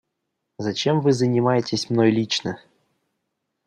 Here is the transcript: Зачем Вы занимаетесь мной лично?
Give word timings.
Зачем 0.57 0.99
Вы 1.01 1.13
занимаетесь 1.13 1.91
мной 1.91 2.09
лично? 2.09 2.59